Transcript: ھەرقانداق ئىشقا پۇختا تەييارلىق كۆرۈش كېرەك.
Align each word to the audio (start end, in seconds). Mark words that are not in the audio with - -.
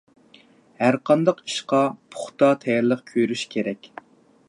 ھەرقانداق 0.85 1.45
ئىشقا 1.51 1.83
پۇختا 2.15 2.53
تەييارلىق 2.65 3.05
كۆرۈش 3.15 3.49
كېرەك. 3.55 3.97